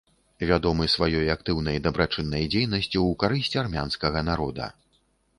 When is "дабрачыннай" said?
1.87-2.47